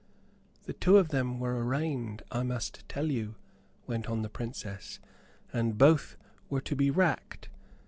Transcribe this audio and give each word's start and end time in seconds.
"The 0.63 0.73
two 0.73 0.97
of 0.97 1.09
them 1.09 1.39
were 1.39 1.63
arraigned, 1.63 2.23
I 2.31 2.41
must 2.41 2.89
tell 2.89 3.11
you," 3.11 3.35
went 3.85 4.07
on 4.09 4.23
the 4.23 4.29
Princess, 4.29 4.99
"and 5.53 5.77
both 5.77 6.17
were 6.49 6.61
to 6.61 6.75
be 6.75 6.89
racked. 6.89 7.49